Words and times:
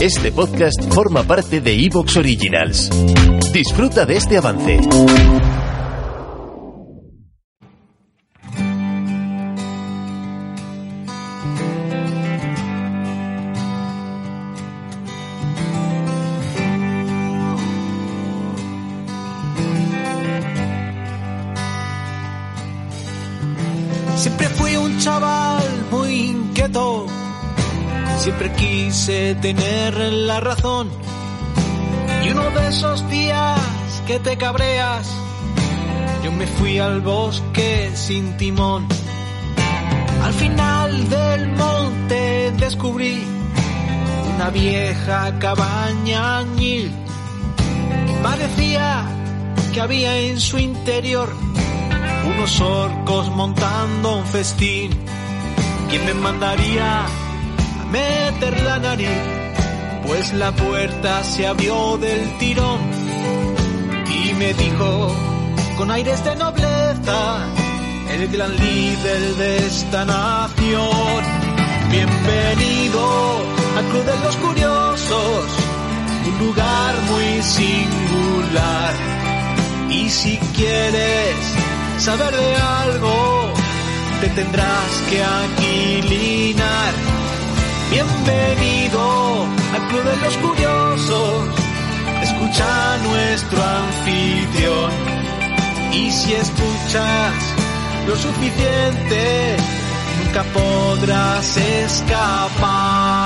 Este 0.00 0.32
podcast 0.32 0.92
forma 0.92 1.22
parte 1.22 1.60
de 1.60 1.72
Evox 1.84 2.16
Originals. 2.16 2.90
Disfruta 3.52 4.04
de 4.04 4.16
este 4.16 4.36
avance. 4.36 4.80
Siempre 24.16 24.48
fui 24.48 24.76
un 24.76 24.98
chaval 24.98 25.62
muy 25.90 26.14
inquieto, 26.30 27.06
siempre 28.18 28.52
quise 28.52 29.34
tener 29.36 29.94
la 29.96 30.40
razón. 30.40 30.90
Y 32.24 32.30
uno 32.30 32.50
de 32.50 32.68
esos 32.68 33.08
días 33.10 33.60
que 34.06 34.18
te 34.18 34.36
cabreas, 34.36 35.10
yo 36.22 36.32
me 36.32 36.46
fui 36.46 36.78
al 36.78 37.00
bosque 37.00 37.92
sin 37.94 38.36
timón. 38.36 38.86
Al 40.22 40.32
final 40.32 41.08
del 41.08 41.48
monte 41.52 42.52
descubrí 42.58 43.24
una 44.34 44.50
vieja 44.50 45.38
cabaña 45.38 46.38
añil. 46.38 46.90
Parecía 48.22 49.04
que 49.72 49.80
había 49.80 50.16
en 50.18 50.40
su 50.40 50.58
interior 50.58 51.30
unos 52.26 52.60
orcos 52.60 53.28
montando 53.30 54.16
un 54.16 54.26
festín. 54.26 54.90
¿Quién 55.90 56.06
me 56.06 56.14
mandaría 56.14 57.06
meter 57.94 58.54
la 58.62 58.78
nariz? 58.78 59.22
Pues 60.06 60.32
la 60.32 60.50
puerta 60.52 61.22
se 61.22 61.46
abrió 61.46 61.96
del 61.98 62.22
tirón 62.38 62.80
y 64.18 64.34
me 64.34 64.52
dijo 64.54 64.90
con 65.78 65.90
aires 65.90 66.20
de 66.24 66.34
nobleza, 66.36 67.18
el 68.14 68.22
gran 68.28 68.52
líder 68.64 69.22
de 69.42 69.66
esta 69.66 70.04
nación. 70.04 71.20
Bienvenido 71.90 73.04
al 73.78 73.84
Club 73.90 74.04
de 74.12 74.18
los 74.24 74.36
Curiosos, 74.36 75.46
un 76.28 76.36
lugar 76.46 76.92
muy 77.10 77.42
singular. 77.42 78.92
Y 79.90 80.08
si 80.08 80.36
quieres 80.56 81.36
saber 81.98 82.32
de 82.42 82.50
algo, 82.56 83.52
te 84.20 84.28
tendrás 84.28 84.92
que 85.08 85.18
aquilinar. 85.40 86.73
Si 96.14 96.32
escuchas 96.32 97.34
lo 98.06 98.14
suficiente, 98.16 99.56
nunca 100.24 100.44
podrás 100.52 101.56
escapar. 101.56 103.24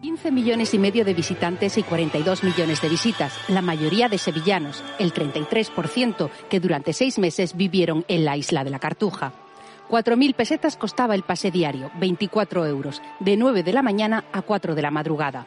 15 0.00 0.30
millones 0.30 0.72
y 0.72 0.78
medio 0.78 1.04
de 1.04 1.12
visitantes 1.12 1.76
y 1.76 1.82
42 1.82 2.44
millones 2.44 2.80
de 2.80 2.88
visitas, 2.88 3.34
la 3.48 3.60
mayoría 3.60 4.08
de 4.08 4.16
sevillanos, 4.16 4.82
el 4.98 5.12
33% 5.12 6.30
que 6.48 6.58
durante 6.60 6.94
seis 6.94 7.18
meses 7.18 7.54
vivieron 7.54 8.06
en 8.08 8.24
la 8.24 8.36
isla 8.36 8.64
de 8.64 8.70
la 8.70 8.78
Cartuja. 8.78 9.41
4.000 9.92 10.34
pesetas 10.34 10.78
costaba 10.78 11.14
el 11.14 11.22
pase 11.22 11.50
diario, 11.50 11.90
24 11.96 12.64
euros, 12.64 13.02
de 13.20 13.36
9 13.36 13.62
de 13.62 13.74
la 13.74 13.82
mañana 13.82 14.24
a 14.32 14.40
4 14.40 14.74
de 14.74 14.80
la 14.80 14.90
madrugada. 14.90 15.44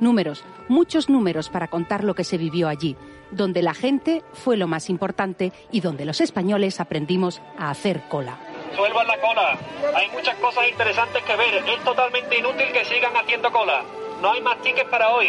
Números, 0.00 0.44
muchos 0.68 1.08
números 1.08 1.48
para 1.48 1.68
contar 1.68 2.04
lo 2.04 2.14
que 2.14 2.22
se 2.22 2.36
vivió 2.36 2.68
allí, 2.68 2.94
donde 3.30 3.62
la 3.62 3.72
gente 3.72 4.22
fue 4.34 4.58
lo 4.58 4.68
más 4.68 4.90
importante 4.90 5.50
y 5.72 5.80
donde 5.80 6.04
los 6.04 6.20
españoles 6.20 6.78
aprendimos 6.78 7.40
a 7.58 7.70
hacer 7.70 8.02
cola. 8.10 8.36
Suelvan 8.76 9.06
la 9.06 9.18
cola. 9.18 9.58
Hay 9.94 10.10
muchas 10.10 10.36
cosas 10.36 10.68
interesantes 10.68 11.22
que 11.22 11.34
ver. 11.34 11.54
Es 11.54 11.82
totalmente 11.82 12.38
inútil 12.38 12.66
que 12.74 12.84
sigan 12.84 13.16
haciendo 13.16 13.50
cola. 13.50 13.82
No 14.20 14.30
hay 14.30 14.42
más 14.42 14.60
tickets 14.60 14.90
para 14.90 15.08
hoy. 15.08 15.28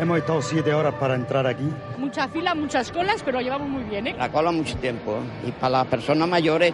Hemos 0.00 0.16
estado 0.16 0.40
siete 0.40 0.72
horas 0.72 0.94
para 0.94 1.16
entrar 1.16 1.46
aquí. 1.46 1.68
Muchas 1.98 2.30
filas, 2.30 2.56
muchas 2.56 2.90
colas, 2.90 3.20
pero 3.22 3.42
llevamos 3.42 3.68
muy 3.68 3.82
bien, 3.82 4.06
¿eh? 4.06 4.14
La 4.16 4.32
cola 4.32 4.52
mucho 4.52 4.74
tiempo. 4.78 5.18
Y 5.46 5.50
para 5.52 5.70
las 5.70 5.86
personas 5.88 6.28
mayores, 6.28 6.72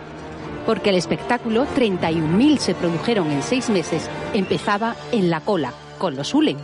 Porque 0.67 0.91
el 0.91 0.97
espectáculo, 0.97 1.67
31.000 1.77 2.59
se 2.59 2.75
produjeron 2.75 3.31
en 3.31 3.43
seis 3.43 3.69
meses, 3.69 4.09
empezaba 4.33 4.97
en 5.13 5.31
la 5.31 5.41
cola, 5.41 5.73
con 5.99 6.17
los 6.17 6.35
Ulen. 6.35 6.57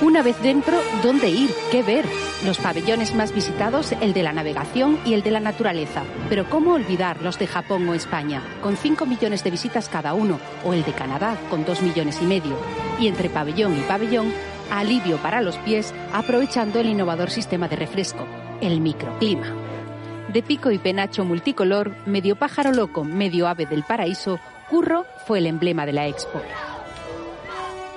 Una 0.00 0.22
vez 0.22 0.40
dentro, 0.40 0.78
¿dónde 1.02 1.28
ir? 1.28 1.50
¿Qué 1.72 1.82
ver? 1.82 2.06
Los 2.44 2.58
pabellones 2.58 3.16
más 3.16 3.34
visitados, 3.34 3.92
el 3.92 4.14
de 4.14 4.22
la 4.22 4.32
navegación 4.32 4.98
y 5.04 5.14
el 5.14 5.22
de 5.24 5.32
la 5.32 5.40
naturaleza. 5.40 6.04
Pero 6.28 6.48
¿cómo 6.48 6.74
olvidar 6.74 7.20
los 7.20 7.38
de 7.38 7.48
Japón 7.48 7.88
o 7.88 7.94
España, 7.94 8.40
con 8.62 8.76
5 8.76 9.06
millones 9.06 9.42
de 9.42 9.50
visitas 9.50 9.88
cada 9.88 10.14
uno, 10.14 10.38
o 10.64 10.72
el 10.72 10.84
de 10.84 10.92
Canadá, 10.92 11.36
con 11.50 11.64
2 11.64 11.82
millones 11.82 12.20
y 12.22 12.26
medio? 12.26 12.56
Y 13.00 13.08
entre 13.08 13.28
pabellón 13.28 13.76
y 13.76 13.82
pabellón, 13.82 14.32
alivio 14.70 15.16
para 15.16 15.42
los 15.42 15.56
pies, 15.58 15.92
aprovechando 16.12 16.78
el 16.78 16.88
innovador 16.88 17.30
sistema 17.30 17.66
de 17.66 17.76
refresco, 17.76 18.24
el 18.60 18.80
microclima. 18.80 19.54
De 20.32 20.42
pico 20.42 20.70
y 20.70 20.78
penacho 20.78 21.24
multicolor, 21.24 21.94
medio 22.06 22.36
pájaro 22.36 22.72
loco, 22.72 23.04
medio 23.04 23.48
ave 23.48 23.66
del 23.66 23.82
paraíso, 23.82 24.38
Curro 24.68 25.06
fue 25.26 25.38
el 25.38 25.46
emblema 25.46 25.86
de 25.86 25.92
la 25.92 26.06
expo. 26.06 26.40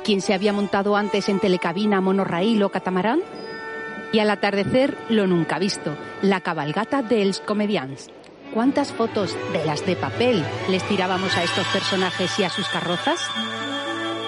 ¿Quién 0.03 0.21
se 0.21 0.33
había 0.33 0.53
montado 0.53 0.95
antes 0.95 1.29
en 1.29 1.39
telecabina, 1.39 2.01
monorraíl 2.01 2.63
o 2.63 2.69
catamarán? 2.69 3.19
Y 4.13 4.19
al 4.19 4.29
atardecer, 4.29 4.97
lo 5.09 5.27
nunca 5.27 5.59
visto, 5.59 5.95
la 6.21 6.41
cabalgata 6.41 7.01
dels 7.01 7.39
comedians. 7.39 8.09
¿Cuántas 8.53 8.91
fotos 8.91 9.37
de 9.53 9.63
las 9.65 9.85
de 9.85 9.95
papel 9.95 10.43
les 10.69 10.83
tirábamos 10.83 11.37
a 11.37 11.43
estos 11.43 11.65
personajes 11.67 12.37
y 12.39 12.43
a 12.43 12.49
sus 12.49 12.67
carrozas? 12.67 13.29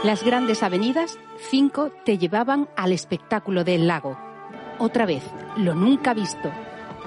Las 0.03 0.23
grandes 0.23 0.63
avenidas, 0.63 1.17
cinco, 1.49 1.91
te 2.05 2.17
llevaban 2.17 2.69
al 2.75 2.91
espectáculo 2.91 3.63
del 3.63 3.87
lago. 3.87 4.17
Otra 4.79 5.05
vez, 5.05 5.23
lo 5.57 5.75
nunca 5.75 6.13
visto. 6.13 6.51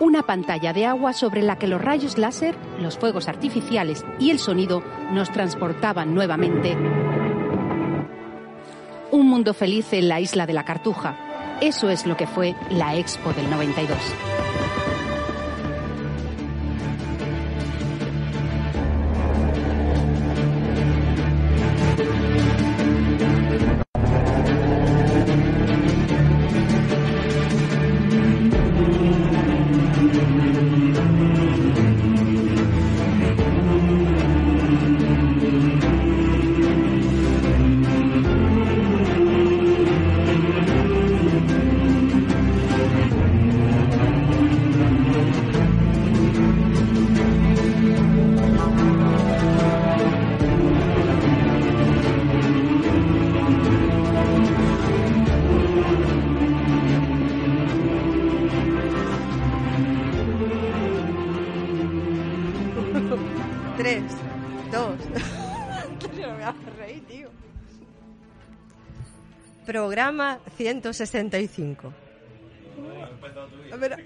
Una 0.01 0.23
pantalla 0.23 0.73
de 0.73 0.87
agua 0.87 1.13
sobre 1.13 1.43
la 1.43 1.57
que 1.57 1.67
los 1.67 1.81
rayos 1.81 2.19
láser, 2.19 2.55
los 2.81 2.99
fuegos 2.99 3.29
artificiales 3.29 4.05
y 4.19 4.31
el 4.31 4.39
sonido 4.39 4.83
nos 5.13 5.31
transportaban 5.31 6.15
nuevamente 6.15 6.77
un 9.17 9.29
mundo 9.29 9.55
feliz 9.55 9.93
en 9.93 10.09
la 10.09 10.21
isla 10.21 10.47
de 10.47 10.53
la 10.53 10.65
Cartuja. 10.65 11.17
Eso 11.61 11.89
es 11.89 12.07
lo 12.07 12.17
que 12.17 12.27
fue 12.27 12.55
la 12.71 12.97
Expo 12.97 13.33
del 13.33 13.49
92. 13.51 13.97
3, 63.77 64.03
2. 64.73 64.97
me 66.17 66.45
a 66.45 66.55
reír, 66.79 67.07
tío. 67.07 67.29
Programa 69.67 70.39
165. 70.57 71.93
Pero, 73.79 73.97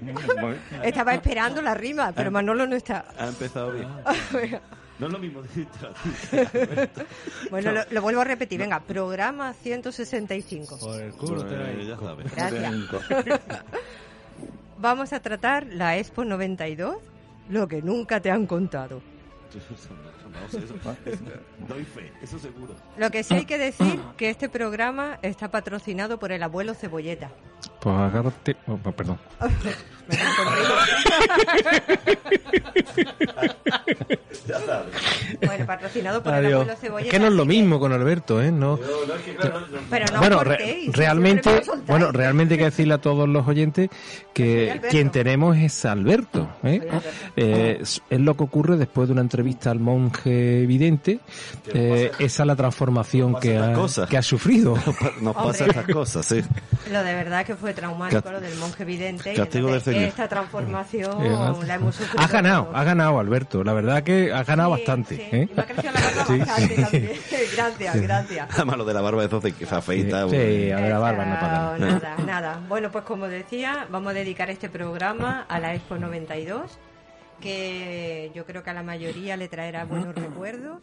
estaba 0.82 1.14
esperando 1.14 1.62
la 1.62 1.74
rima, 1.74 2.12
pero 2.12 2.30
Manolo 2.30 2.66
no 2.66 2.74
está. 2.74 3.06
Ha 3.16 3.28
empezado 3.28 3.72
bien. 3.72 3.88
no 4.98 5.06
es 5.06 5.12
lo 5.12 5.18
mismo 5.18 5.42
Bueno, 7.50 7.72
lo, 7.72 7.82
lo, 7.90 8.02
vuelvo 8.02 8.22
a 8.22 8.24
repetir. 8.24 8.58
Venga, 8.58 8.80
programa 8.80 9.52
165. 9.52 10.78
Por 10.78 11.00
el 11.00 11.12
culo 11.12 11.44
te 11.44 11.56
pues, 11.56 11.86
ya 11.86 11.96
sabes. 11.96 12.34
Gracias. 12.34 12.74
Vamos 14.78 15.12
a 15.12 15.20
tratar 15.20 15.66
la 15.66 15.98
Expo 15.98 16.24
92, 16.24 16.96
lo 17.50 17.68
que 17.68 17.82
nunca 17.82 18.20
te 18.20 18.30
han 18.30 18.46
contado. 18.46 19.02
Doy 21.68 21.84
fe, 21.84 22.12
eso 22.22 22.38
seguro. 22.38 22.74
Lo 22.96 23.10
que 23.10 23.22
sí 23.22 23.34
hay 23.34 23.46
que 23.46 23.58
decir 23.58 24.00
que 24.16 24.30
este 24.30 24.48
programa 24.48 25.18
está 25.22 25.50
patrocinado 25.50 26.18
por 26.18 26.32
el 26.32 26.42
abuelo 26.42 26.74
Cebolleta. 26.74 27.30
Pues 27.80 27.96
agárrate. 27.96 28.56
oh, 28.66 28.76
perdón. 28.92 29.18
Ya 34.46 34.58
sabes. 34.60 34.92
Bueno, 35.46 35.66
patrocinado 35.66 36.22
por 36.22 36.34
el 36.34 36.46
Adiós. 36.46 36.54
abuelo 36.62 36.72
Es 36.72 36.80
Cebolleta. 36.80 37.10
que 37.10 37.18
no 37.20 37.26
es 37.26 37.32
lo 37.32 37.44
mismo 37.44 37.78
con 37.78 37.92
Alberto, 37.92 38.42
¿eh? 38.42 38.50
No. 38.50 38.76
No, 38.76 39.14
es 39.14 39.22
que 39.22 39.34
claro, 39.36 39.60
no- 39.60 39.66
no- 39.68 39.78
Pero 39.88 40.06
no 40.12 40.18
bueno, 40.18 40.44
re- 40.44 40.84
realmente, 40.92 41.62
bueno, 41.86 42.10
realmente 42.12 42.54
hay 42.54 42.58
que 42.58 42.64
decirle 42.64 42.94
a 42.94 42.98
todos 42.98 43.28
los 43.28 43.46
oyentes 43.46 43.90
que 44.34 44.80
quien 44.90 45.10
tenemos 45.10 45.56
es 45.56 45.84
Alberto. 45.84 46.48
¿eh? 46.64 46.80
Eh, 47.36 47.78
es 47.80 48.02
es 48.10 48.20
lo 48.20 48.36
que 48.36 48.42
ocurre 48.44 48.76
después 48.76 49.08
de 49.08 49.12
una 49.12 49.22
entrevista 49.22 49.70
al 49.70 49.78
monje 49.78 50.66
vidente. 50.66 51.20
eh, 51.72 52.10
esa 52.18 52.42
es 52.42 52.46
la 52.46 52.56
transformación 52.56 53.38
que 53.38 53.56
ha, 53.58 53.74
que 54.08 54.16
ha 54.18 54.22
sufrido. 54.22 54.74
Nos 55.20 55.36
Hombre. 55.36 55.52
pasan 55.52 55.68
estas 55.70 55.86
cosas, 55.86 56.26
sí. 56.26 56.42
Lo 56.90 57.02
de 57.04 57.14
verdad 57.14 57.44
que 57.46 57.54
fue 57.54 57.69
traumático 57.74 58.22
Ca- 58.22 58.32
lo 58.32 58.40
del 58.40 58.56
monje 58.58 58.84
vidente. 58.84 59.32
y 59.32 59.36
castigo 59.36 59.70
del 59.72 59.80
Señor. 59.80 60.02
Esta 60.04 60.28
transformación 60.28 61.66
la 61.66 61.74
hemos 61.74 61.94
sufrido. 61.96 62.22
ha 62.22 62.26
ganado, 62.28 62.64
todos. 62.64 62.76
ha 62.76 62.84
ganado 62.84 63.18
Alberto. 63.20 63.64
La 63.64 63.72
verdad 63.72 64.02
que 64.02 64.32
ha 64.32 64.42
ganado 64.44 64.74
Sí, 64.74 64.80
bastante. 64.80 65.16
sí. 65.16 65.22
¿eh? 65.32 65.48
Y 65.50 65.54
me 65.54 65.62
ha 65.62 65.66
crecido 65.66 65.92
la 65.92 66.00
barba 66.00 66.24
Sí. 66.26 66.38
bastante 66.38 66.74
también. 66.82 67.10
gracias, 67.56 68.00
gracias. 68.00 68.48
Además, 68.54 68.76
lo 68.78 68.84
de 68.84 68.94
la 68.94 69.00
barba 69.00 69.22
de 69.22 69.28
Zoce 69.28 69.52
que 69.52 69.66
se 69.66 69.74
afeita. 69.74 70.22
Sí, 70.24 70.28
pues, 70.28 70.72
a 70.72 70.76
ver, 70.80 70.90
la 70.90 70.98
barba 70.98 71.24
no 71.24 71.34
nada. 71.34 71.78
nada, 71.78 72.16
nada. 72.26 72.60
Bueno, 72.68 72.90
pues 72.90 73.04
como 73.04 73.26
decía, 73.28 73.86
vamos 73.90 74.10
a 74.10 74.14
dedicar 74.14 74.50
este 74.50 74.68
programa 74.68 75.46
a 75.48 75.58
la 75.60 75.74
Expo 75.74 75.96
92, 75.96 76.78
que 77.40 78.30
yo 78.34 78.44
creo 78.46 78.62
que 78.62 78.70
a 78.70 78.74
la 78.74 78.82
mayoría 78.82 79.36
le 79.36 79.48
traerá 79.48 79.84
buenos 79.84 80.14
recuerdos. 80.14 80.82